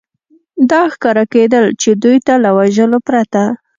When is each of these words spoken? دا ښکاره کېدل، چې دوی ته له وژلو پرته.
دا 0.69 0.81
ښکاره 0.93 1.25
کېدل، 1.33 1.65
چې 1.81 1.89
دوی 2.03 2.17
ته 2.27 2.33
له 2.43 2.49
وژلو 2.57 2.99
پرته. 3.07 3.43